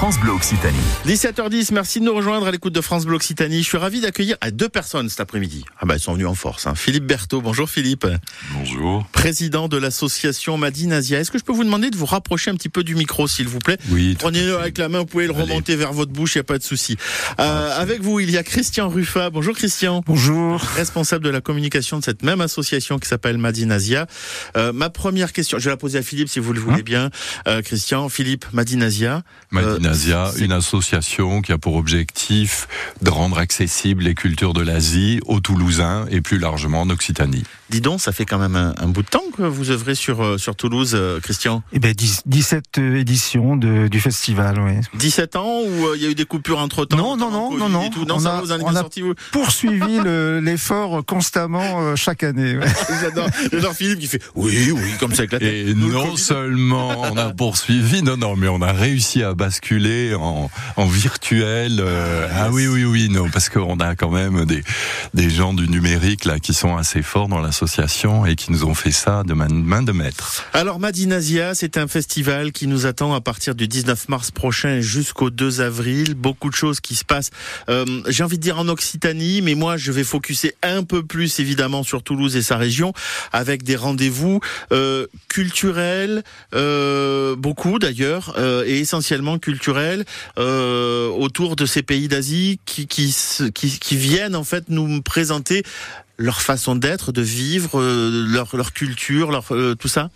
France 0.00 0.18
Bleu 0.18 0.32
Occitanie. 0.32 0.78
17h10, 1.06 1.74
merci 1.74 2.00
de 2.00 2.06
nous 2.06 2.14
rejoindre 2.14 2.46
à 2.46 2.50
l'écoute 2.50 2.72
de 2.72 2.80
France 2.80 3.04
Bleu 3.04 3.16
Occitanie. 3.16 3.58
Je 3.62 3.68
suis 3.68 3.76
ravi 3.76 4.00
d'accueillir 4.00 4.38
deux 4.50 4.70
personnes 4.70 5.10
cet 5.10 5.20
après-midi. 5.20 5.62
Ah 5.78 5.84
bah, 5.84 5.96
ils 5.96 6.00
sont 6.00 6.14
venus 6.14 6.26
en 6.26 6.34
force. 6.34 6.66
Hein. 6.66 6.74
Philippe 6.74 7.04
Berthaud, 7.04 7.42
bonjour 7.42 7.68
Philippe. 7.68 8.06
Bonjour. 8.54 9.06
Président 9.12 9.68
de 9.68 9.76
l'association 9.76 10.56
Madine 10.56 10.94
Asia. 10.94 11.20
Est-ce 11.20 11.30
que 11.30 11.36
je 11.36 11.44
peux 11.44 11.52
vous 11.52 11.64
demander 11.64 11.90
de 11.90 11.98
vous 11.98 12.06
rapprocher 12.06 12.50
un 12.50 12.54
petit 12.54 12.70
peu 12.70 12.82
du 12.82 12.94
micro, 12.94 13.28
s'il 13.28 13.46
vous 13.46 13.58
plaît? 13.58 13.76
Oui. 13.90 14.16
Prenez-le 14.18 14.56
avec 14.58 14.78
la 14.78 14.88
main, 14.88 15.00
vous 15.00 15.04
pouvez 15.04 15.26
le 15.26 15.32
remonter 15.32 15.76
vers 15.76 15.92
votre 15.92 16.12
bouche, 16.12 16.34
il 16.34 16.38
n'y 16.38 16.40
a 16.40 16.44
pas 16.44 16.56
de 16.56 16.62
souci. 16.62 16.96
Euh, 17.38 17.78
avec 17.78 18.00
vous, 18.00 18.20
il 18.20 18.30
y 18.30 18.38
a 18.38 18.42
Christian 18.42 18.88
Ruffat. 18.88 19.28
Bonjour 19.28 19.54
Christian. 19.54 20.02
Bonjour. 20.06 20.62
Responsable 20.76 21.26
de 21.26 21.30
la 21.30 21.42
communication 21.42 21.98
de 21.98 22.04
cette 22.04 22.22
même 22.22 22.40
association 22.40 22.98
qui 22.98 23.06
s'appelle 23.06 23.36
Madine 23.36 23.70
Asia. 23.70 24.06
Euh, 24.56 24.72
ma 24.72 24.88
première 24.88 25.34
question, 25.34 25.58
je 25.58 25.64
vais 25.64 25.72
la 25.72 25.76
poser 25.76 25.98
à 25.98 26.02
Philippe 26.02 26.30
si 26.30 26.38
vous 26.38 26.54
le 26.54 26.60
voulez 26.60 26.78
Hein 26.78 26.84
bien. 26.86 27.10
Euh, 27.48 27.60
Christian, 27.60 28.08
Philippe, 28.08 28.46
Madine 28.54 28.82
Asia. 28.82 29.24
Madinasia, 29.50 29.89
Une 30.38 30.52
association 30.52 31.42
qui 31.42 31.52
a 31.52 31.58
pour 31.58 31.76
objectif 31.76 32.68
de 33.02 33.10
rendre 33.10 33.38
accessibles 33.38 34.04
les 34.04 34.14
cultures 34.14 34.52
de 34.52 34.62
l'Asie 34.62 35.20
aux 35.26 35.40
Toulousains 35.40 36.06
et 36.10 36.20
plus 36.20 36.38
largement 36.38 36.82
en 36.82 36.90
Occitanie. 36.90 37.44
Dis 37.70 37.80
donc, 37.80 38.00
ça 38.00 38.12
fait 38.12 38.24
quand 38.24 38.38
même 38.38 38.56
un, 38.56 38.74
un 38.78 38.88
bout 38.88 39.02
de 39.02 39.08
temps 39.08 39.22
que 39.36 39.42
vous 39.42 39.70
œuvrez 39.70 39.94
sur, 39.94 40.22
euh, 40.22 40.38
sur 40.38 40.56
Toulouse, 40.56 40.92
euh, 40.94 41.20
Christian. 41.20 41.62
Eh 41.72 41.78
ben, 41.78 41.92
10 41.92 42.22
17 42.26 42.78
éditions 42.78 43.56
de, 43.56 43.88
du 43.88 44.00
festival, 44.00 44.60
oui. 44.60 44.72
17 44.98 45.36
ans 45.36 45.60
ou 45.60 45.86
euh, 45.86 45.96
il 45.96 46.02
y 46.02 46.06
a 46.06 46.10
eu 46.10 46.14
des 46.14 46.24
coupures 46.24 46.58
entre 46.58 46.84
temps 46.84 46.96
Non, 46.96 47.16
non, 47.16 47.30
non, 47.30 47.56
non, 47.56 47.68
non. 47.68 47.90
Non, 48.06 48.16
On 48.16 48.18
ça 48.18 48.38
a- 48.38 48.42
on 48.60 48.74
a- 48.74 48.80
sorti, 48.80 49.02
vous 49.02 49.14
Poursuivi 49.32 49.98
le- 50.02 50.40
l'effort 50.44 51.04
constamment 51.06 51.80
euh, 51.82 51.96
chaque 51.96 52.24
année. 52.24 52.56
ouais. 52.58 52.66
J'adore 53.00 53.28
j'adore 53.52 53.72
Philippe 53.74 54.00
qui 54.00 54.06
fait 54.08 54.22
oui, 54.34 54.72
oui, 54.72 54.90
comme 54.98 55.14
ça 55.14 55.20
avec 55.22 55.32
la 55.32 55.38
tête. 55.38 55.48
Et 55.68 55.74
Nous, 55.74 55.92
non 55.92 56.16
seulement 56.16 57.02
on 57.02 57.16
a 57.16 57.30
poursuivi, 57.32 58.02
non, 58.02 58.16
non, 58.16 58.34
mais 58.36 58.48
on 58.48 58.60
a 58.62 58.72
réussi 58.72 59.22
à 59.22 59.34
basculer 59.34 60.14
en, 60.14 60.50
en 60.76 60.86
virtuel. 60.86 61.78
euh, 61.80 62.26
ah 62.34 62.48
oui, 62.50 62.66
oui, 62.66 62.84
oui, 62.84 63.08
non, 63.08 63.28
parce 63.30 63.48
qu'on 63.48 63.78
a 63.78 63.94
quand 63.94 64.10
même 64.10 64.44
des, 64.44 64.62
des 65.14 65.30
gens 65.30 65.54
du 65.54 65.68
numérique 65.68 66.24
là 66.24 66.38
qui 66.38 66.52
sont 66.54 66.76
assez 66.76 67.02
forts 67.02 67.28
dans 67.28 67.40
l'association 67.60 68.24
et 68.24 68.36
qui 68.36 68.52
nous 68.52 68.64
ont 68.64 68.74
fait 68.74 68.90
ça 68.90 69.22
de 69.24 69.34
main, 69.34 69.82
de 69.82 69.92
maître. 69.92 70.44
Alors 70.54 70.78
Madinasia, 70.78 71.54
c'est 71.54 71.76
un 71.76 71.88
festival 71.88 72.52
qui 72.52 72.66
nous 72.66 72.86
attend 72.86 73.12
à 73.14 73.20
partir 73.20 73.54
du 73.54 73.68
19 73.68 74.08
mars 74.08 74.30
prochain 74.30 74.80
jusqu'au 74.80 75.28
2 75.30 75.60
avril. 75.60 76.14
Beaucoup 76.14 76.48
de 76.48 76.54
choses 76.54 76.80
qui 76.80 76.94
se 76.94 77.04
passent. 77.04 77.30
euh, 77.68 77.84
J'ai 78.08 78.24
envie 78.24 78.38
de 78.38 78.42
dire 78.42 78.58
en 78.58 78.68
Occitanie, 78.68 79.42
mais 79.42 79.54
moi 79.54 79.76
je 79.76 79.92
vais 79.92 80.04
focuser 80.04 80.54
un 80.62 80.84
peu 80.84 81.02
plus 81.02 81.38
évidemment 81.38 81.82
sur 81.82 82.02
Toulouse 82.02 82.34
et 82.36 82.42
sa 82.42 82.56
région, 82.56 82.92
avec 83.32 83.62
des 83.62 83.76
rendez-vous 83.76 84.40
euh, 84.72 85.06
culturels, 85.28 86.22
euh, 86.54 87.36
beaucoup 87.36 87.78
d'ailleurs, 87.78 88.34
euh, 88.38 88.64
et 88.66 88.78
essentiellement 88.78 89.38
culturels 89.38 90.04
euh, 90.38 91.08
autour 91.08 91.56
de 91.56 91.66
ces 91.66 91.82
pays 91.82 92.08
d'Asie 92.08 92.58
qui, 92.64 92.86
qui, 92.86 93.14
qui, 93.54 93.78
qui 93.78 93.96
viennent 93.96 94.36
en 94.36 94.44
fait 94.44 94.64
nous 94.68 95.02
présenter 95.02 95.62
leur 96.20 96.42
façon 96.42 96.76
d'être, 96.76 97.12
de 97.12 97.22
vivre, 97.22 97.80
euh, 97.80 98.26
leur, 98.28 98.54
leur 98.54 98.72
culture, 98.72 99.30
leur, 99.30 99.52
euh, 99.52 99.74
tout 99.74 99.88
ça? 99.88 100.10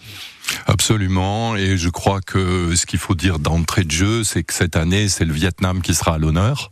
Absolument, 0.67 1.57
et 1.57 1.77
je 1.79 1.89
crois 1.89 2.21
que 2.21 2.75
ce 2.77 2.87
qu'il 2.87 2.99
faut 2.99 3.15
dire 3.15 3.39
d'entrée 3.39 3.85
de 3.85 3.91
jeu, 3.91 4.25
c'est 4.25 4.43
que 4.43 4.53
cette 4.55 4.77
année, 4.77 5.09
c'est 5.09 5.25
le 5.25 5.33
Vietnam 5.33 5.83
qui 5.83 5.95
sera 5.95 6.15
à 6.15 6.19
l'honneur, 6.19 6.71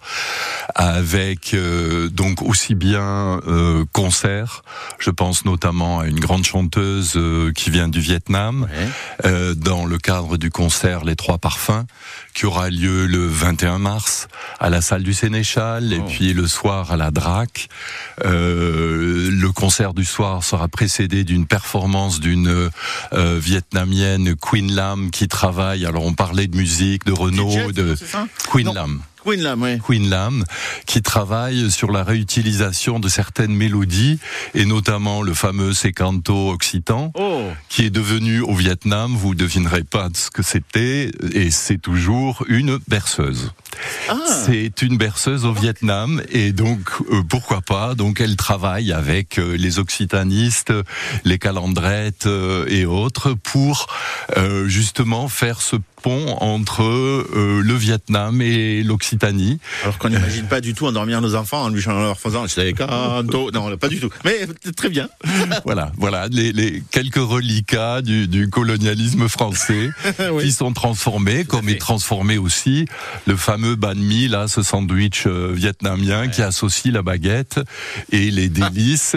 avec 0.74 1.54
euh, 1.54 2.08
donc 2.08 2.42
aussi 2.42 2.74
bien 2.74 3.40
euh, 3.46 3.84
concerts. 3.92 4.62
Je 4.98 5.10
pense 5.10 5.44
notamment 5.44 6.00
à 6.00 6.06
une 6.06 6.20
grande 6.20 6.44
chanteuse 6.44 7.14
euh, 7.16 7.52
qui 7.52 7.70
vient 7.70 7.88
du 7.88 8.00
Vietnam, 8.00 8.68
euh, 9.24 9.54
dans 9.54 9.84
le 9.86 9.98
cadre 9.98 10.36
du 10.36 10.50
concert 10.50 11.04
Les 11.04 11.16
Trois 11.16 11.38
Parfums, 11.38 11.84
qui 12.34 12.46
aura 12.46 12.70
lieu 12.70 13.06
le 13.06 13.26
21 13.26 13.78
mars 13.78 14.28
à 14.60 14.70
la 14.70 14.80
salle 14.80 15.02
du 15.02 15.14
Sénéchal, 15.14 15.92
et 15.92 15.98
Oh. 16.02 16.06
puis 16.08 16.32
le 16.32 16.46
soir 16.48 16.90
à 16.92 16.96
la 16.96 17.10
DRAC. 17.10 17.68
Euh, 18.24 19.30
le 19.30 19.52
concert 19.52 19.94
du 19.94 20.04
soir 20.04 20.42
sera 20.44 20.68
précédé 20.68 21.24
d'une 21.24 21.46
performance 21.46 22.18
d'une 22.20 22.48
euh, 23.12 23.38
vietnamienne 23.72 24.36
Queen 24.36 24.72
Lam 24.72 25.10
qui 25.10 25.28
travaille. 25.28 25.86
Alors 25.86 26.04
on 26.04 26.12
parlait 26.12 26.46
de 26.46 26.56
musique, 26.56 27.04
de 27.04 27.12
Renault, 27.12 27.72
de 27.72 27.96
Queen 28.50 28.66
Non. 28.66 28.74
Lam. 28.74 29.02
Queen 29.24 29.40
Lam, 29.42 29.62
ouais. 29.62 29.78
Queen 29.84 30.08
Lam, 30.10 30.44
qui 30.86 31.00
travaille 31.02 31.70
sur 31.70 31.92
la 31.92 32.02
réutilisation 32.04 32.98
de 32.98 33.08
certaines 33.08 33.54
mélodies, 33.54 34.18
et 34.54 34.64
notamment 34.64 35.22
le 35.22 35.34
fameux 35.34 35.72
sécanto 35.74 36.50
occitan, 36.50 37.12
Oh, 37.14 37.44
qui 37.68 37.84
est 37.84 37.90
devenu 37.90 38.40
au 38.40 38.54
Vietnam, 38.54 39.14
vous 39.14 39.34
devinerez 39.34 39.84
pas 39.84 40.08
ce 40.14 40.30
que 40.30 40.42
c'était, 40.42 41.10
et 41.32 41.50
c'est 41.50 41.78
toujours 41.78 42.44
une 42.48 42.78
berceuse. 42.88 43.52
ah, 44.08 44.16
C'est 44.26 44.82
une 44.82 44.96
berceuse 44.96 45.44
au 45.44 45.52
Vietnam 45.52 46.22
et 46.30 46.52
donc 46.52 46.80
euh, 47.10 47.22
pourquoi 47.28 47.60
pas 47.60 47.94
Donc 47.94 48.20
elle 48.20 48.36
travaille 48.36 48.92
avec 48.92 49.38
euh, 49.38 49.56
les 49.56 49.78
occitanistes, 49.78 50.72
les 51.24 51.38
calandrettes 51.38 52.26
euh, 52.26 52.66
et 52.68 52.84
autres 52.84 53.34
pour 53.34 53.86
justement 54.66 55.28
faire 55.28 55.60
ce 55.60 55.76
pont 56.02 56.36
entre 56.40 56.82
euh, 56.82 57.62
le 57.64 57.74
Vietnam 57.74 58.42
et 58.42 58.82
l'Occitanie. 58.82 59.58
alors 59.82 59.98
qu'on 59.98 60.08
n'imagine 60.08 60.46
pas 60.46 60.60
du 60.60 60.74
tout 60.74 60.86
endormir 60.86 61.20
nos 61.20 61.34
enfants 61.34 61.62
en 61.62 61.68
lui 61.68 61.80
chantant 61.80 62.02
leur 62.02 62.18
faisant 62.18 62.46
c'est 62.48 62.72
canto. 62.72 63.50
Non, 63.52 63.76
pas 63.76 63.88
du 63.88 64.00
tout. 64.00 64.10
Mais 64.24 64.46
très 64.76 64.88
bien. 64.88 65.08
voilà, 65.64 65.92
voilà 65.96 66.26
les, 66.28 66.52
les 66.52 66.82
quelques 66.90 67.16
reliquats 67.16 68.02
du, 68.02 68.26
du 68.28 68.50
colonialisme 68.50 69.28
français 69.28 69.90
Oui. 70.32 70.44
qui 70.44 70.52
sont 70.52 70.72
transformés, 70.72 71.44
comme 71.44 71.68
est 71.68 71.80
transformé 71.80 72.38
aussi 72.38 72.86
le 73.26 73.36
fameux 73.36 73.76
banh 73.76 73.94
mi, 73.94 74.28
là, 74.28 74.48
ce 74.48 74.62
sandwich 74.62 75.24
euh, 75.26 75.52
vietnamien 75.54 76.28
qui 76.28 76.42
associe 76.42 76.92
la 76.92 77.02
baguette 77.02 77.60
et 78.10 78.30
les 78.30 78.48
délices 78.48 79.16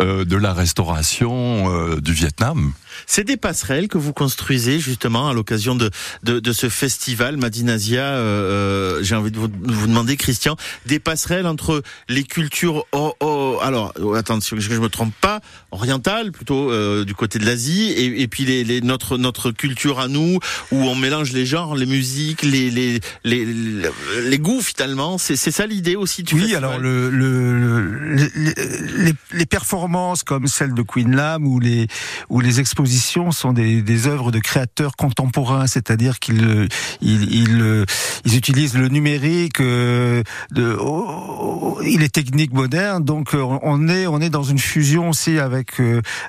euh, 0.00 0.24
de 0.24 0.36
la 0.36 0.52
restauration 0.52 1.96
du 2.00 2.12
Vietnam. 2.12 2.72
C'est 3.06 3.24
des 3.24 3.36
passerelles 3.36 3.88
que 3.88 3.98
vous 3.98 4.12
construisez 4.12 4.78
justement 4.78 5.28
à 5.28 5.32
l'occasion 5.32 5.74
de, 5.74 5.90
de, 6.22 6.40
de 6.40 6.52
ce 6.52 6.68
festival 6.68 7.36
Madinasia. 7.36 8.02
Euh, 8.02 8.98
euh, 8.98 9.02
J'ai 9.02 9.14
envie 9.14 9.30
de 9.30 9.38
vous, 9.38 9.48
de 9.48 9.72
vous 9.72 9.86
demander, 9.86 10.16
Christian, 10.16 10.56
des 10.86 10.98
passerelles 10.98 11.46
entre 11.46 11.82
les 12.08 12.24
cultures. 12.24 12.84
Oh, 12.92 13.14
oh, 13.20 13.58
alors, 13.62 13.92
oh, 14.00 14.14
attention 14.14 14.56
que 14.56 14.62
je 14.62 14.70
me 14.72 14.88
trompe 14.88 15.14
pas, 15.20 15.40
orientales 15.70 16.32
plutôt 16.32 16.70
euh, 16.70 17.04
du 17.04 17.14
côté 17.14 17.38
de 17.38 17.44
l'Asie, 17.46 17.90
et, 17.92 18.22
et 18.22 18.28
puis 18.28 18.44
les, 18.44 18.64
les, 18.64 18.80
notre 18.80 19.18
notre 19.18 19.50
culture 19.50 20.00
à 20.00 20.08
nous, 20.08 20.38
où 20.70 20.76
on 20.76 20.94
mélange 20.94 21.32
les 21.32 21.46
genres, 21.46 21.74
les 21.76 21.86
musiques, 21.86 22.42
les 22.42 22.70
les 22.70 23.00
les, 23.24 23.44
les, 23.44 23.90
les 24.24 24.38
goûts 24.38 24.60
finalement. 24.62 25.18
C'est 25.18 25.36
c'est 25.36 25.50
ça 25.50 25.66
l'idée 25.66 25.96
aussi 25.96 26.22
du 26.22 26.34
Oui, 26.34 26.40
festival. 26.40 26.64
alors 26.64 26.78
le, 26.78 27.10
le, 27.10 27.58
le- 27.58 28.30
les, 28.36 29.04
les- 29.04 29.14
les 29.32 29.46
performances 29.46 30.22
comme 30.22 30.46
celle 30.46 30.74
de 30.74 30.82
Queen 30.82 31.14
Lam 31.14 31.46
ou 31.46 31.58
les 31.60 31.86
ou 32.28 32.40
les 32.40 32.60
expositions 32.60 33.30
sont 33.32 33.52
des, 33.52 33.82
des 33.82 34.06
œuvres 34.06 34.30
de 34.32 34.38
créateurs 34.38 34.96
contemporains, 34.96 35.66
c'est-à-dire 35.66 36.11
qu'ils 36.18 36.44
euh, 36.44 36.68
ils, 37.00 37.60
euh, 37.60 37.84
ils 38.24 38.36
utilisent 38.36 38.76
le 38.76 38.88
numérique, 38.88 39.60
euh, 39.60 40.22
de, 40.50 40.76
oh, 40.78 41.78
oh, 41.78 41.80
techniques 42.12 42.52
modernes. 42.52 43.04
Donc 43.04 43.34
euh, 43.34 43.42
on 43.62 43.88
est 43.88 44.06
on 44.06 44.20
est 44.20 44.30
dans 44.30 44.42
une 44.42 44.58
fusion 44.58 45.10
aussi 45.10 45.38
avec 45.38 45.80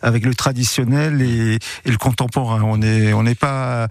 avec 0.02 0.26
le 0.26 0.34
traditionnel 0.36 1.22
et, 1.22 1.60
le 1.86 1.98
contemporain. 1.98 2.62
On 2.64 2.82
est 2.82 3.14
on 3.14 3.24
n'est 3.24 3.36
pas 3.36 3.88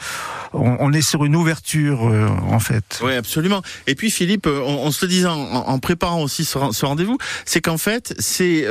on, 0.52 0.92
est 0.92 1.02
sur 1.02 1.25
une 1.25 1.36
ouverture 1.36 2.02
en 2.02 2.60
fait. 2.60 3.00
Oui, 3.02 3.14
absolument. 3.14 3.62
Et 3.86 3.94
puis 3.94 4.10
Philippe, 4.10 4.47
on, 4.47 4.91
se 4.91 5.04
le 5.04 5.10
disait 5.10 5.28
en, 5.28 5.78
préparant 5.78 6.22
aussi 6.22 6.44
ce, 6.44 6.58
ren- 6.58 6.72
ce 6.72 6.84
rendez-vous, 6.84 7.16
c'est 7.47 7.60
qu'en 7.60 7.78
fait, 7.78 8.14
c'est 8.19 8.66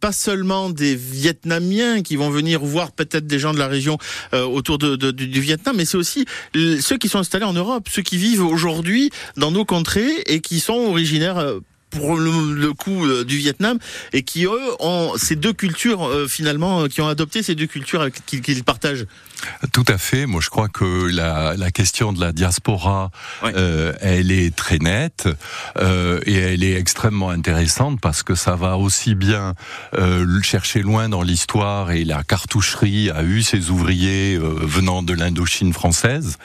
pas 0.00 0.12
seulement 0.12 0.70
des 0.70 0.94
Vietnamiens 0.94 2.02
qui 2.02 2.16
vont 2.16 2.30
venir 2.30 2.60
voir 2.60 2.92
peut-être 2.92 3.26
des 3.26 3.38
gens 3.38 3.52
de 3.52 3.58
la 3.58 3.66
région 3.66 3.98
autour 4.32 4.78
du, 4.78 5.40
Vietnam, 5.40 5.76
mais 5.76 5.84
c'est 5.84 5.96
aussi 5.96 6.26
ceux 6.80 6.98
qui 6.98 7.08
sont 7.08 7.18
installés 7.18 7.44
en 7.44 7.52
Europe, 7.52 7.88
ceux 7.90 8.02
qui 8.02 8.16
vivent 8.16 8.44
aujourd'hui 8.44 9.10
dans 9.36 9.50
nos 9.50 9.64
contrées 9.64 10.22
et 10.26 10.40
qui 10.40 10.60
sont 10.60 10.74
originaires. 10.74 11.60
Pour 11.90 12.16
le, 12.16 12.52
le 12.54 12.72
coup 12.72 13.04
euh, 13.06 13.24
du 13.24 13.36
Vietnam 13.36 13.78
et 14.12 14.22
qui 14.22 14.44
eux 14.44 14.74
ont 14.80 15.12
ces 15.16 15.36
deux 15.36 15.52
cultures 15.52 16.04
euh, 16.06 16.26
finalement 16.28 16.82
euh, 16.82 16.88
qui 16.88 17.00
ont 17.00 17.08
adopté 17.08 17.42
ces 17.42 17.54
deux 17.54 17.66
cultures 17.66 18.08
qu'ils 18.26 18.64
partagent. 18.64 19.06
Tout 19.72 19.84
à 19.88 19.98
fait. 19.98 20.24
Moi, 20.26 20.40
je 20.42 20.48
crois 20.48 20.68
que 20.68 21.06
la, 21.10 21.54
la 21.56 21.70
question 21.70 22.12
de 22.14 22.20
la 22.20 22.32
diaspora, 22.32 23.10
Ouais. 23.42 23.52
euh, 23.54 23.92
elle 24.00 24.30
est 24.30 24.54
très 24.54 24.78
nette 24.78 25.28
et 25.78 26.32
elle 26.34 26.64
est 26.64 26.74
extrêmement 26.74 27.28
intéressante 27.30 28.00
parce 28.00 28.22
que 28.22 28.34
ça 28.34 28.56
va 28.56 28.78
aussi 28.78 29.14
bien 29.14 29.54
chercher 30.42 30.80
loin 30.80 31.08
dans 31.10 31.22
l'histoire 31.22 31.90
et 31.90 32.04
la 32.04 32.22
cartoucherie 32.22 33.10
a 33.10 33.22
eu 33.24 33.42
ses 33.42 33.68
ouvriers 33.70 34.38
venant 34.40 35.02
de 35.02 35.12
l'Indochine 35.12 35.72
française. 35.74 36.38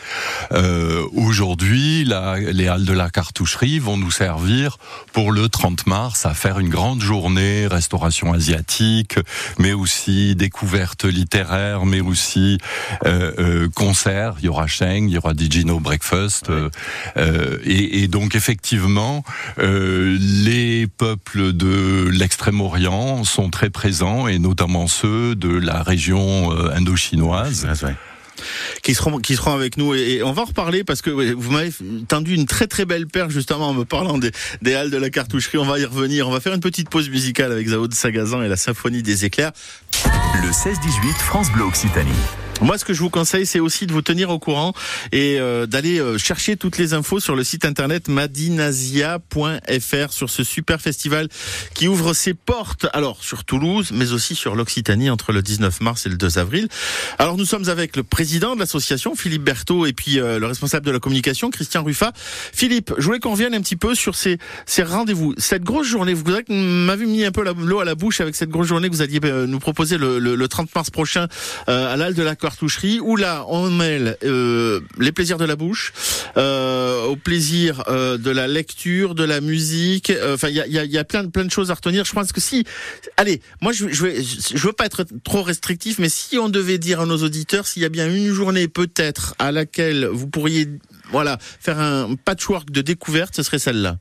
Aujourd'hui, 1.14 2.04
les 2.06 2.68
halles 2.68 2.86
de 2.86 2.94
la 2.94 3.10
cartoucherie 3.10 3.80
vont 3.80 3.98
nous 3.98 4.12
servir 4.12 4.78
pour 5.14 5.31
pour 5.32 5.40
le 5.40 5.48
30 5.48 5.88
mars 5.88 6.26
à 6.26 6.34
faire 6.34 6.60
une 6.60 6.68
grande 6.68 7.02
journée 7.02 7.66
restauration 7.68 8.34
asiatique, 8.34 9.18
mais 9.60 9.72
aussi 9.72 10.36
découverte 10.36 11.06
littéraire, 11.06 11.86
mais 11.86 12.02
aussi 12.02 12.58
euh, 13.06 13.32
euh, 13.40 13.70
concert. 13.74 14.36
Il 14.40 14.46
y 14.46 14.50
aura 14.50 14.68
Sheng, 14.68 15.08
il 15.08 15.14
y 15.14 15.18
aura 15.18 15.34
Digino 15.34 15.80
Breakfast, 15.80 16.50
euh, 16.50 16.70
euh, 17.16 17.60
et, 17.64 18.04
et, 18.04 18.08
donc 18.08 18.36
effectivement, 18.36 19.24
les 19.58 20.88
peuples 20.88 21.54
de 21.54 22.10
l'extrême-orient 22.12 23.24
sont 23.24 23.50
très 23.50 23.70
présents, 23.70 24.28
et 24.28 24.40
notamment 24.40 24.88
ceux 24.88 25.36
de 25.36 25.50
la 25.50 25.82
région 25.82 26.52
indo-chinoise 26.74 27.68
qui 28.84 28.96
seront 28.96 29.20
avec 29.54 29.78
nous 29.78 29.94
et, 29.94 30.22
on 30.24 30.34
va 30.34 30.44
en 30.44 30.46
reparler 30.46 30.84
parce 30.84 31.02
que 31.02 31.10
vous 31.10 31.52
m'avez 31.52 31.72
tendu 32.08 32.36
une 32.36 32.46
très 32.46 32.68
très 32.68 32.86
belle 32.86 33.08
paire 33.08 33.30
justement 33.30 33.70
en 33.70 33.74
me 33.74 33.86
parlant 33.86 34.18
des, 34.18 34.32
des 34.62 34.74
halles 34.74 34.92
de 34.92 34.98
la 34.98 35.10
cartoucherie. 35.10 35.58
On 35.58 35.66
va 35.66 35.80
y 35.80 35.86
revenir. 35.86 36.28
On 36.28 36.32
va 36.32 36.40
faire 36.40 36.54
une 36.54 36.60
petite 36.60 36.90
pause 36.90 37.10
musicale 37.10 37.52
avec 37.52 37.68
Zao 37.68 37.88
de 37.88 37.94
Sagazan 37.94 38.42
et 38.42 38.48
la 38.48 38.58
symphonie 38.58 39.04
des 39.04 39.26
éclairs. 39.26 39.52
Le 40.36 40.50
16-18 40.50 41.14
France 41.20 41.52
Bleu 41.52 41.64
Occitanie. 41.64 42.12
Moi, 42.62 42.78
ce 42.78 42.86
que 42.86 42.94
je 42.94 43.00
vous 43.00 43.10
conseille, 43.10 43.48
c'est 43.48 43.60
aussi 43.60 43.88
de 43.88 43.92
vous 43.92 44.04
tenir 44.04 44.30
au 44.30 44.38
courant 44.38 44.74
et 45.12 45.40
euh, 45.40 45.66
d'aller 45.66 46.00
euh, 46.00 46.20
chercher 46.20 46.58
toutes 46.58 46.78
les 46.78 46.94
infos 46.94 47.20
sur 47.20 47.36
le 47.36 47.44
site 47.44 47.66
internet 47.66 48.08
madinasia.fr 48.08 50.14
sur 50.14 50.30
ce 50.30 50.44
super 50.44 50.80
festival 50.80 51.28
qui 51.74 51.88
ouvre 51.88 52.14
ses 52.14 52.36
portes. 52.36 52.86
Alors 52.94 53.24
sur 53.24 53.46
Toulouse, 53.46 53.90
mais 53.92 54.12
aussi 54.12 54.36
sur 54.36 54.56
l'Occitanie 54.56 55.10
entre 55.10 55.32
le 55.32 55.42
19 55.42 55.82
mars 55.82 56.06
et 56.06 56.10
le 56.10 56.18
2 56.18 56.38
avril. 56.38 56.68
Alors 57.18 57.36
nous 57.36 57.46
sommes 57.46 57.68
avec 57.68 57.96
le 57.96 58.04
président 58.04 58.54
de 58.54 58.60
l'association, 58.60 59.16
Philippe 59.16 59.44
Berthaud, 59.44 59.88
et 59.88 59.94
puis 59.94 60.20
euh, 60.20 60.38
le 60.38 60.46
responsable 60.46 60.86
de 60.86 60.92
la 60.92 61.00
communication, 61.00 61.50
Christian 61.50 61.84
Ruffat. 61.84 62.12
Philippe, 62.54 62.94
je 63.00 63.06
voulais 63.06 63.20
qu'on 63.20 63.32
revienne 63.32 63.56
un 63.56 63.62
petit 63.62 63.76
peu 63.76 63.96
sur 63.96 64.14
ces, 64.14 64.38
ces 64.68 64.84
rendez-vous. 64.84 65.34
Cette 65.40 65.64
grosse 65.64 65.88
journée, 65.88 66.14
vous 66.14 66.26
m'avez 66.48 67.08
mis 67.08 67.26
un 67.26 67.32
peu 67.32 67.44
l'eau 67.44 67.80
à 67.80 67.86
la 67.86 67.96
bouche 67.96 68.22
avec 68.22 68.36
cette 68.36 68.50
grosse 68.50 68.68
journée 68.68 68.88
que 68.88 68.94
vous 68.94 69.02
alliez 69.02 69.20
nous 69.20 69.60
proposer 69.60 69.98
le, 69.98 70.20
le, 70.20 70.48
30 70.48 70.76
mars 70.76 70.92
prochain 70.92 71.28
à 71.66 71.98
l'Halle 71.98 72.14
de 72.14 72.22
la 72.22 72.36
cartoucherie 72.52 73.00
où 73.00 73.16
là 73.16 73.46
on 73.48 73.70
mêle 73.70 74.18
euh, 74.24 74.82
les 75.00 75.14
plaisirs 75.14 75.38
de 75.38 75.46
la 75.46 75.56
bouche 75.56 75.94
euh, 76.36 77.06
au 77.06 77.16
plaisir 77.16 77.84
euh, 77.88 78.18
de 78.18 78.30
la 78.30 78.48
lecture, 78.48 79.16
de 79.16 79.24
la 79.24 79.40
musique. 79.40 80.10
Euh, 80.10 80.36
enfin, 80.36 80.50
il 80.50 80.56
y 80.56 80.60
a, 80.60 80.68
y, 80.68 80.78
a, 80.78 80.84
y 80.84 80.98
a, 80.98 81.04
plein 81.06 81.24
de 81.24 81.30
plein 81.30 81.46
de 81.46 81.52
choses 81.52 81.72
à 81.72 81.76
retenir. 81.76 82.04
Je 82.04 82.12
pense 82.12 82.34
que 82.34 82.42
si, 82.42 82.66
allez, 83.16 83.42
moi 83.62 83.72
je 83.72 83.88
je, 83.90 84.06
je 84.54 84.68
veux 84.68 84.74
pas 84.74 84.86
être 84.86 85.06
trop 85.24 85.44
restrictif, 85.44 85.98
mais 85.98 86.10
si 86.10 86.38
on 86.38 86.50
devait 86.50 86.78
dire 86.78 87.00
à 87.00 87.06
nos 87.06 87.18
auditeurs 87.24 87.68
s'il 87.68 87.84
y 87.84 87.86
a 87.86 87.90
bien 87.90 88.14
une 88.14 88.34
journée 88.34 88.68
peut-être 88.68 89.34
à 89.40 89.52
laquelle 89.52 90.06
vous 90.06 90.28
pourriez 90.28 90.68
voilà 91.12 91.38
faire 91.60 91.80
un 91.80 92.16
patchwork 92.16 92.70
de 92.70 92.82
découverte, 92.82 93.36
ce 93.36 93.44
serait 93.44 93.60
celle-là. 93.60 93.98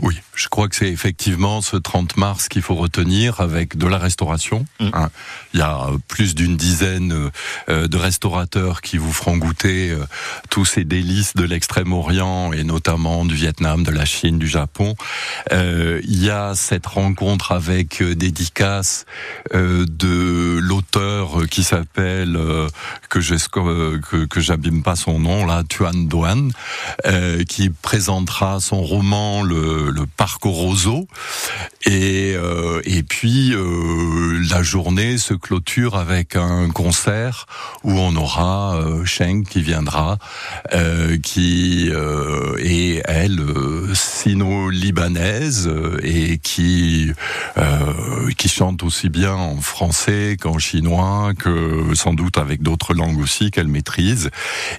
Oui, 0.00 0.18
je 0.34 0.48
crois 0.48 0.68
que 0.68 0.74
c'est 0.74 0.88
effectivement 0.88 1.60
ce 1.60 1.76
30 1.76 2.16
mars 2.16 2.48
qu'il 2.48 2.62
faut 2.62 2.74
retenir 2.74 3.40
avec 3.40 3.76
de 3.76 3.86
la 3.86 3.98
restauration. 3.98 4.64
Mm. 4.80 4.88
Hein. 4.94 5.10
Il 5.54 5.60
y 5.60 5.62
a 5.62 5.86
plus 6.08 6.34
d'une 6.34 6.56
dizaine 6.56 7.30
euh, 7.68 7.88
de 7.88 7.96
restaurateurs 7.96 8.80
qui 8.80 8.96
vous 8.96 9.12
feront 9.12 9.36
goûter 9.36 9.90
euh, 9.90 10.04
tous 10.50 10.64
ces 10.64 10.84
délices 10.84 11.34
de 11.34 11.44
l'extrême-orient 11.44 12.52
et 12.52 12.64
notamment 12.64 13.24
du 13.24 13.34
Vietnam, 13.34 13.84
de 13.84 13.90
la 13.90 14.04
Chine, 14.04 14.38
du 14.38 14.48
Japon. 14.48 14.96
Euh, 15.52 16.00
il 16.04 16.22
y 16.22 16.30
a 16.30 16.54
cette 16.54 16.86
rencontre 16.86 17.52
avec 17.52 18.02
dédicace 18.02 19.06
de 19.52 20.58
l'auteur 20.60 21.46
qui 21.50 21.64
s'appelle 21.64 22.38
que 23.08 23.20
je 23.20 23.34
que, 23.34 24.24
que 24.26 24.40
j'abîme 24.40 24.82
pas 24.82 24.96
son 24.96 25.18
nom 25.18 25.46
là, 25.46 25.62
Tuan 25.68 26.06
Doan, 26.06 26.50
qui 27.48 27.70
présentera 27.70 28.60
son 28.60 28.82
roman 28.82 29.42
le 29.42 29.61
le, 29.62 30.06
parc 30.16 30.44
au 30.46 30.50
roseau. 30.50 31.06
Et, 31.86 32.34
euh, 32.36 32.80
et 32.84 33.02
puis 33.02 33.52
euh, 33.54 34.44
la 34.50 34.62
journée 34.62 35.18
se 35.18 35.34
clôture 35.34 35.96
avec 35.96 36.36
un 36.36 36.68
concert 36.70 37.46
où 37.84 37.92
on 37.92 38.14
aura 38.16 38.76
euh, 38.76 39.04
Sheng 39.04 39.44
qui 39.44 39.62
viendra, 39.62 40.18
euh, 40.72 41.18
qui 41.18 41.90
est 42.58 43.02
elle 43.04 43.40
sino-libanaise 43.94 45.70
et 46.02 46.38
qui 46.38 47.12
qui 48.38 48.48
chante 48.48 48.82
aussi 48.82 49.08
bien 49.08 49.34
en 49.34 49.60
français 49.60 50.36
qu'en 50.40 50.58
chinois, 50.58 51.32
que 51.38 51.94
sans 51.94 52.14
doute 52.14 52.38
avec 52.38 52.62
d'autres 52.62 52.94
langues 52.94 53.18
aussi 53.18 53.50
qu'elle 53.50 53.68
maîtrise. 53.68 54.30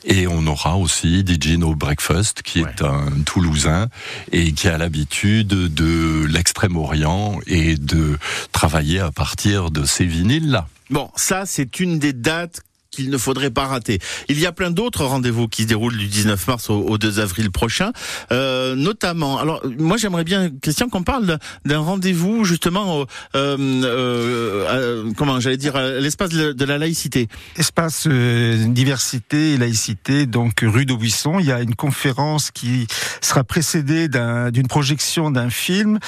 Et 0.06 0.28
on 0.28 0.46
aura 0.48 0.78
aussi 0.78 1.24
Digino 1.24 1.76
Breakfast 1.76 2.42
qui 2.42 2.60
est 2.60 2.82
un 2.82 3.06
Toulousain 3.26 3.90
et 4.32 4.54
qui 4.54 4.68
a 4.68 4.73
l'habitude 4.78 5.48
de 5.48 6.26
l'extrême-orient 6.26 7.40
et 7.48 7.76
de 7.76 8.18
travailler 8.52 9.00
à 9.00 9.12
partir 9.12 9.72
de 9.72 9.86
ces 9.86 10.06
vinyles-là. 10.06 10.68
Bon, 10.90 11.10
ça 11.16 11.46
c'est 11.46 11.80
une 11.80 12.00
des 12.00 12.14
dates 12.14 12.62
qu'il 12.94 13.10
ne 13.10 13.18
faudrait 13.18 13.50
pas 13.52 13.66
rater. 13.66 14.00
Il 14.30 14.40
y 14.40 14.46
a 14.46 14.52
plein 14.52 14.72
d'autres 14.72 15.06
rendez-vous 15.06 15.48
qui 15.48 15.64
se 15.64 15.68
déroulent 15.68 15.98
du 15.98 16.08
19 16.08 16.48
mars 16.48 16.70
au, 16.70 16.98
2 16.98 17.20
avril 17.20 17.52
prochain, 17.52 17.92
euh, 18.32 18.76
notamment. 18.76 19.40
Alors, 19.40 19.62
moi, 19.80 19.98
j'aimerais 19.98 20.24
bien, 20.24 20.52
Christian, 20.62 20.90
qu'on 20.90 21.04
parle 21.04 21.38
d'un 21.66 21.80
rendez-vous 21.80 22.46
justement, 22.46 23.06
euh, 23.36 23.58
euh, 23.84 25.12
comment 25.18 25.40
j'allais 25.40 25.58
dire, 25.58 25.78
l'espace 26.00 26.30
de 26.30 26.66
la 26.66 26.78
laïcité. 26.78 27.28
Espace 27.58 28.06
euh, 28.08 28.66
diversité 28.68 29.54
et 29.54 29.58
laïcité, 29.58 30.26
donc 30.26 30.60
rue 30.62 30.86
d'Aubusson. 30.86 31.40
Il 31.40 31.46
y 31.46 31.52
a 31.52 31.62
une 31.62 31.76
conférence 31.76 32.52
qui 32.52 32.88
sera 33.22 33.44
précédée 33.44 34.08
d'une 34.08 34.68
projection 34.68 35.32
d'un 35.32 35.50
film. 35.50 36.00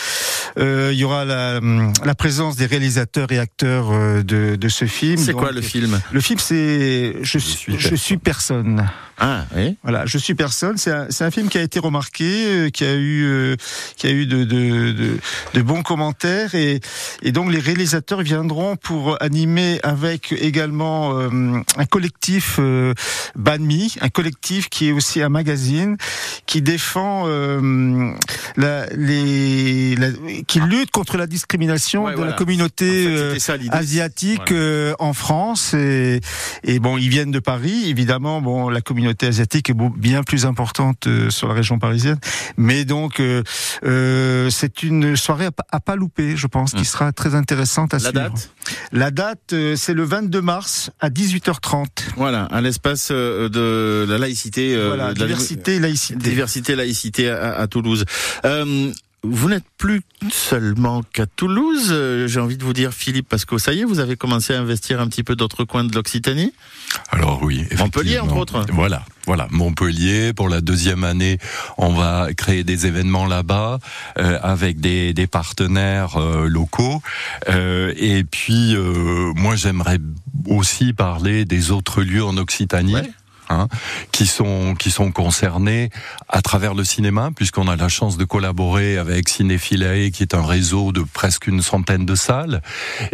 Euh, 0.57 0.91
il 0.93 0.99
y 0.99 1.03
aura 1.03 1.25
la, 1.25 1.59
la, 2.03 2.15
présence 2.15 2.55
des 2.55 2.65
réalisateurs 2.65 3.31
et 3.31 3.39
acteurs 3.39 3.91
de, 4.23 4.55
de 4.55 4.69
ce 4.69 4.85
film. 4.85 5.17
C'est 5.17 5.33
quoi 5.33 5.51
le 5.51 5.61
film? 5.61 5.99
Le 6.11 6.21
film, 6.21 6.39
c'est 6.39 6.74
je, 7.21 7.37
suis, 7.37 7.79
je 7.79 7.95
suis 7.95 8.17
personne. 8.17 8.87
Ah 9.17 9.45
oui. 9.55 9.77
Voilà, 9.83 10.05
je 10.05 10.17
suis 10.17 10.35
personne. 10.35 10.77
C'est 10.77 10.91
un, 10.91 11.07
un, 11.19 11.31
film 11.31 11.47
qui 11.47 11.57
a 11.57 11.61
été 11.61 11.79
remarqué, 11.79 12.25
euh, 12.25 12.69
qui 12.69 12.83
a 12.83 12.93
eu, 12.93 13.23
euh, 13.25 13.55
qui 13.95 14.07
a 14.07 14.09
eu 14.09 14.25
de, 14.25 14.43
de, 14.43 14.91
de, 14.91 15.17
de, 15.53 15.61
bons 15.61 15.83
commentaires 15.83 16.53
et, 16.53 16.81
et 17.21 17.31
donc 17.31 17.51
les 17.51 17.59
réalisateurs 17.59 18.21
viendront 18.21 18.75
pour 18.75 19.21
animer 19.23 19.79
avec 19.83 20.33
également 20.33 21.17
euh, 21.17 21.29
un 21.77 21.85
collectif 21.85 22.59
Banmi, 23.35 23.95
un 24.01 24.09
collectif 24.09 24.69
qui 24.69 24.89
est 24.89 24.91
aussi 24.91 25.21
un 25.21 25.29
magazine 25.29 25.95
qui 26.45 26.61
défend 26.61 27.25
la, 28.57 28.85
les, 28.95 29.95
la, 29.95 30.07
qui 30.45 30.59
lutte 30.59 30.91
contre 30.91 31.17
la 31.17 31.27
discrimination 31.27 32.09
de 32.11 32.23
la 32.23 32.33
communauté 32.33 33.35
asiatique 33.71 34.53
en 34.99 35.13
France 35.13 35.73
et, 35.73 36.19
et 36.67 36.79
bon, 36.79 36.97
ils 36.97 37.09
viennent 37.09 37.31
de 37.31 37.39
Paris, 37.39 37.89
évidemment. 37.89 38.41
Bon, 38.41 38.69
la 38.69 38.81
communauté 38.81 39.27
asiatique 39.27 39.69
est 39.69 39.75
bien 39.95 40.23
plus 40.23 40.47
importante 40.47 41.05
euh, 41.05 41.29
sur 41.29 41.47
la 41.47 41.53
région 41.53 41.77
parisienne, 41.77 42.17
mais 42.57 42.85
donc 42.85 43.19
euh, 43.19 43.43
euh 43.83 44.49
c'est 44.49 44.81
une 44.81 45.15
soirée 45.15 45.49
à, 45.71 45.79
pas 45.79 45.95
louper, 45.95 46.35
je 46.35 46.47
pense, 46.47 46.71
qui 46.71 46.79
hum. 46.79 46.85
sera 46.85 47.11
très 47.11 47.35
intéressante 47.35 47.93
à 47.93 47.97
la 47.97 48.09
suivre. 48.09 48.13
Date 48.13 48.49
la 48.91 49.11
date, 49.11 49.53
euh, 49.53 49.75
c'est 49.75 49.93
le 49.93 50.03
22 50.03 50.41
mars 50.41 50.89
à 50.99 51.09
18h30. 51.09 51.85
Voilà, 52.17 52.45
à 52.45 52.61
l'espace 52.61 53.11
de 53.11 54.05
la 54.09 54.17
laïcité. 54.17 54.75
Voilà, 54.75 55.13
diversité, 55.13 55.79
laïcité. 55.79 56.15
Diversité, 56.15 56.75
laïcité 56.75 57.29
à, 57.29 57.53
à 57.53 57.67
Toulouse. 57.67 58.05
Euh, 58.43 58.91
vous 59.29 59.49
n'êtes 59.49 59.65
plus 59.77 60.01
seulement 60.31 61.03
qu'à 61.13 61.25
Toulouse, 61.25 61.89
euh, 61.91 62.27
j'ai 62.27 62.39
envie 62.39 62.57
de 62.57 62.63
vous 62.63 62.73
dire 62.73 62.93
Philippe, 62.93 63.27
parce 63.29 63.45
que 63.45 63.57
ça 63.57 63.73
y 63.73 63.81
est, 63.81 63.83
vous 63.83 63.99
avez 63.99 64.15
commencé 64.15 64.53
à 64.53 64.59
investir 64.59 64.99
un 64.99 65.07
petit 65.07 65.23
peu 65.23 65.35
d'autres 65.35 65.63
coins 65.63 65.83
de 65.83 65.93
l'Occitanie 65.93 66.53
Alors 67.11 67.41
oui, 67.43 67.65
Montpellier 67.77 68.19
entre 68.19 68.37
autres. 68.37 68.65
Voilà, 68.71 69.03
voilà, 69.25 69.47
Montpellier 69.51 70.33
pour 70.33 70.49
la 70.49 70.61
deuxième 70.61 71.03
année, 71.03 71.37
on 71.77 71.93
va 71.93 72.29
créer 72.35 72.63
des 72.63 72.85
événements 72.85 73.25
là-bas 73.25 73.79
euh, 74.17 74.39
avec 74.41 74.79
des, 74.79 75.13
des 75.13 75.27
partenaires 75.27 76.17
euh, 76.17 76.47
locaux. 76.47 77.01
et 77.47 78.23
puis 78.23 78.75
moi 79.35 79.55
j'aimerais 79.55 79.99
aussi 80.47 80.93
parler 80.93 81.45
des 81.45 81.71
autres 81.71 82.01
lieux 82.01 82.23
en 82.23 82.37
Occitanie. 82.37 82.95
Hein, 83.47 83.67
qui 84.11 84.25
sont 84.25 84.73
qui 84.73 84.89
sont 84.89 85.11
concernés 85.11 85.91
à 86.29 86.41
travers 86.41 86.73
le 86.73 86.83
cinéma, 86.83 87.29
puisqu'on 87.35 87.67
a 87.67 87.75
la 87.75 87.89
chance 87.89 88.17
de 88.17 88.25
collaborer 88.25 88.97
avec 88.97 89.29
Cinéphilae, 89.29 90.09
qui 90.09 90.23
est 90.23 90.33
un 90.33 90.43
réseau 90.43 90.91
de 90.91 91.01
presque 91.01 91.45
une 91.45 91.61
centaine 91.61 92.07
de 92.07 92.15
salles, 92.15 92.63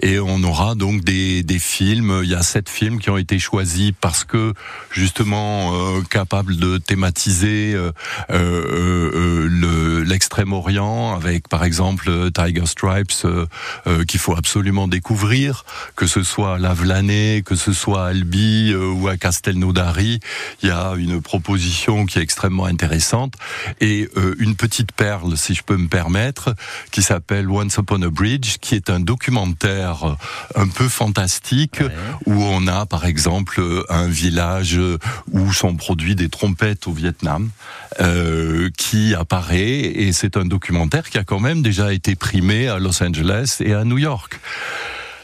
et 0.02 0.20
on 0.20 0.42
aura 0.44 0.76
donc 0.76 1.04
des, 1.04 1.44
des 1.44 1.60
films. 1.60 2.22
Il 2.24 2.30
y 2.30 2.36
a 2.36 2.44
sept 2.44 2.70
films 2.70 3.00
qui 3.00 3.10
ont 3.10 3.18
été 3.18 3.40
choisis 3.40 3.92
parce 4.00 4.24
que 4.24 4.54
justement 4.92 5.74
euh, 5.74 6.02
capables 6.10 6.56
de 6.56 6.78
thématiser 6.78 7.74
euh, 7.74 7.92
euh, 8.30 9.12
euh 9.14 9.48
le 9.50 10.04
l'extrême-orient, 10.04 11.14
avec 11.14 11.50
par 11.50 11.66
exemple 11.66 12.32
Tiger 12.32 12.66
Stripes, 12.66 13.12
euh, 13.26 14.06
qu'il 14.06 14.20
faut 14.20 14.36
absolument 14.36 14.88
découvrir, 14.88 15.66
que 15.98 16.08
ce 16.08 16.24
soit 16.24 16.56
à 16.56 16.58
Lavelanet, 16.58 17.44
que 17.46 17.56
ce 17.56 17.74
soit 17.74 18.06
à 18.06 18.08
Albi 18.08 18.74
ou 18.74 19.10
à 19.10 19.18
Castelnaudary 19.18 20.21
il 20.62 20.70
y 20.70 20.72
a 20.72 20.94
une 20.98 21.22
proposition 21.22 22.06
qui 22.06 22.20
est 22.20 22.22
extrêmement 22.22 22.66
intéressante 22.66 23.34
et 23.80 24.10
euh, 24.18 24.36
une 24.40 24.56
petite 24.56 24.92
perle, 24.92 25.38
si 25.38 25.54
je 25.54 25.64
peux 25.64 25.78
me 25.78 25.88
permettre, 25.88 26.56
qui 26.92 27.02
s'appelle 27.02 27.50
Once 27.50 27.76
Upon 27.78 28.02
a 28.02 28.10
Bridge, 28.10 28.58
qui 28.60 28.76
est 28.76 28.90
un 28.90 29.00
documentaire 29.00 30.18
un 30.56 30.68
peu 30.68 30.88
fantastique 30.88 31.82
où 32.26 32.34
on 32.44 32.68
a 32.68 32.86
par 32.86 33.06
exemple 33.06 33.62
un 33.90 34.08
village 34.08 34.80
où 35.32 35.54
sont 35.54 35.76
produits 35.76 36.16
des 36.16 36.30
trompettes 36.30 36.88
au 36.88 36.94
Vietnam 36.94 37.50
euh, 38.00 38.70
qui 38.78 39.14
apparaît 39.16 39.80
et 39.80 40.14
c'est 40.14 40.38
un 40.38 40.46
documentaire 40.46 41.10
qui 41.10 41.18
a 41.18 41.24
quand 41.24 41.40
même 41.40 41.62
déjà 41.62 41.94
été 41.94 42.16
primé 42.16 42.68
à 42.68 42.80
Los 42.80 43.04
Angeles 43.04 43.58
et 43.60 43.74
à 43.74 43.84
New 43.84 43.98
York. 43.98 44.40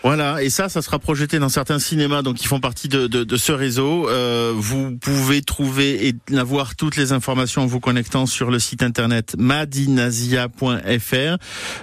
Voilà, 0.07 0.41
et 0.41 0.49
ça, 0.49 0.69
ça 0.69 0.81
sera 0.81 0.99
projeté 0.99 1.37
dans 1.37 1.49
certains 1.49 1.79
cinémas, 1.79 2.21
donc 2.21 2.37
qui 2.37 2.47
font 2.47 2.61
partie 2.61 2.87
de, 2.87 3.07
de, 3.07 3.25
de 3.25 3.35
ce 3.35 3.51
réseau. 3.51 4.07
Euh, 4.07 4.53
vous 4.55 4.95
pouvez 4.95 5.41
trouver 5.41 6.07
et 6.07 6.15
avoir 6.37 6.77
toutes 6.77 6.95
les 6.95 7.11
informations 7.11 7.63
en 7.63 7.65
vous 7.65 7.81
connectant 7.81 8.25
sur 8.25 8.49
le 8.49 8.57
site 8.57 8.83
internet 8.83 9.35
madinasia.fr. 9.37 11.37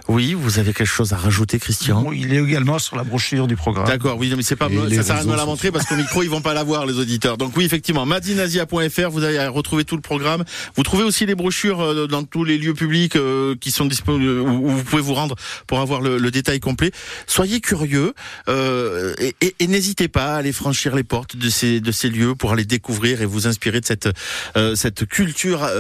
Oui, 0.08 0.32
vous 0.32 0.58
avez 0.58 0.72
quelque 0.72 0.86
chose 0.86 1.12
à 1.12 1.18
rajouter, 1.18 1.58
Christian? 1.58 2.00
Bon, 2.00 2.12
il 2.12 2.32
est 2.32 2.42
également 2.42 2.78
sur 2.78 2.96
la 2.96 3.04
brochure 3.04 3.46
du 3.46 3.56
programme. 3.56 3.86
D'accord, 3.86 4.16
oui, 4.16 4.32
mais 4.34 4.42
c'est 4.42 4.56
pas 4.56 4.70
ça 4.70 5.02
sert 5.02 5.16
à 5.16 5.20
rien 5.20 5.30
de 5.30 5.36
la 5.36 5.44
montrer 5.44 5.70
parce 5.70 5.84
qu'au 5.84 5.96
micro 5.96 6.22
ils 6.22 6.30
vont 6.30 6.40
pas 6.40 6.54
la 6.54 6.64
voir 6.64 6.86
les 6.86 6.98
auditeurs. 6.98 7.36
Donc 7.36 7.54
oui, 7.58 7.66
effectivement, 7.66 8.06
madinasia.fr, 8.06 9.10
vous 9.10 9.24
allez 9.24 9.46
retrouver 9.48 9.84
tout 9.84 9.96
le 9.96 10.00
programme. 10.00 10.44
Vous 10.76 10.82
trouvez 10.82 11.04
aussi 11.04 11.26
les 11.26 11.34
brochures 11.34 11.82
euh, 11.82 12.06
dans 12.06 12.24
tous 12.24 12.44
les 12.44 12.56
lieux 12.56 12.72
publics 12.72 13.16
euh, 13.16 13.54
qui 13.60 13.70
sont 13.70 13.84
disponibles 13.84 14.40
où 14.40 14.64
où 14.64 14.70
vous 14.70 14.84
pouvez 14.84 15.02
vous 15.02 15.12
rendre 15.12 15.36
pour 15.66 15.80
avoir 15.80 16.00
le, 16.00 16.16
le 16.16 16.30
détail 16.30 16.58
complet. 16.58 16.90
Soyez 17.26 17.60
curieux 17.60 18.13
euh, 18.49 19.14
et, 19.18 19.35
et- 19.40 19.54
et 19.61 19.66
n'hésitez 19.66 20.09
pas 20.09 20.35
à 20.35 20.37
aller 20.38 20.52
franchir 20.52 20.94
les 20.94 21.04
portes 21.04 21.37
de 21.37 21.49
ces 21.50 21.80
de 21.80 21.92
ces 21.92 22.09
lieux 22.11 22.35
pour 22.35 22.52
aller 22.52 22.64
découvrir 22.64 23.23
et 23.23 23.26
vous 23.26 23.47
inspirer 23.47 23.80
de 23.80 23.87
cette 23.87 24.09
euh, 24.56 24.75
cette 24.75 25.06
culture 25.06 25.62
euh, 25.64 25.71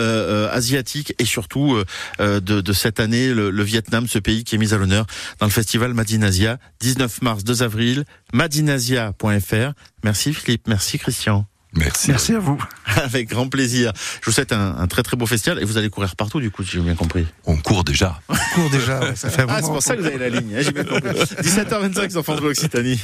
euh, 0.46 0.50
asiatique 0.52 1.14
et 1.18 1.24
surtout 1.24 1.76
euh, 2.20 2.40
de, 2.40 2.60
de 2.60 2.72
cette 2.72 3.00
année 3.00 3.32
le, 3.32 3.50
le 3.50 3.62
Vietnam, 3.62 4.06
ce 4.06 4.18
pays 4.18 4.44
qui 4.44 4.54
est 4.54 4.58
mis 4.58 4.72
à 4.74 4.76
l'honneur 4.78 5.06
dans 5.40 5.46
le 5.46 5.52
festival 5.52 5.94
Madinasia, 5.94 6.58
19 6.80 7.22
mars, 7.22 7.44
2 7.44 7.62
avril, 7.62 8.04
madinasia.fr. 8.32 9.72
Merci 10.02 10.34
Philippe, 10.34 10.68
merci 10.68 10.98
Christian. 10.98 11.46
Merci. 11.76 12.10
Merci 12.10 12.34
à 12.34 12.38
vous. 12.38 12.58
Avec 12.96 13.28
grand 13.28 13.48
plaisir. 13.48 13.92
Je 14.20 14.26
vous 14.26 14.32
souhaite 14.32 14.52
un, 14.52 14.76
un 14.78 14.86
très 14.86 15.02
très 15.02 15.16
beau 15.16 15.26
festival 15.26 15.60
et 15.60 15.64
vous 15.64 15.76
allez 15.78 15.90
courir 15.90 16.14
partout 16.16 16.40
du 16.40 16.50
coup, 16.50 16.62
si 16.62 16.72
j'ai 16.72 16.80
bien 16.80 16.94
compris. 16.94 17.26
On 17.46 17.56
court 17.56 17.84
déjà. 17.84 18.20
Cours 18.54 18.70
déjà, 18.70 19.00
ouais, 19.00 19.16
ça 19.16 19.30
fait 19.30 19.42
un 19.42 19.46
Ah, 19.48 19.60
c'est 19.62 19.68
pour 19.68 19.82
ça 19.82 19.96
que 19.96 20.00
vous 20.00 20.06
avez 20.06 20.18
la 20.18 20.28
ligne, 20.28 20.54
hein, 20.56 20.60
j'ai 20.62 20.72
bien 20.72 20.84
compris. 20.84 21.10
17h25 21.10 22.10
sur 22.10 22.22
France 22.22 22.40
Bleu 22.40 22.50
Occitanie. 22.50 23.00